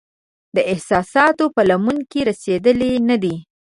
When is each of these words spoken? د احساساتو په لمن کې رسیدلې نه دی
د 0.55 0.57
احساساتو 0.71 1.45
په 1.55 1.61
لمن 1.69 1.97
کې 2.11 2.19
رسیدلې 2.29 2.91
نه 3.09 3.17
دی 3.23 3.35